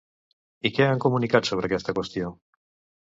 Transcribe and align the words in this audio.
I 0.69 0.71
què 0.77 0.87
han 0.93 1.03
comunicat 1.05 1.49
sobre 1.51 1.69
aquesta 1.71 1.99
qüestió? 2.01 2.33